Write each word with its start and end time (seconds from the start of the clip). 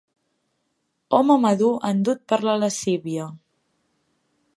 Home 1.17 1.35
madur 1.43 1.77
endut 1.89 2.23
per 2.33 2.39
la 2.47 2.55
lascívia. 2.63 3.29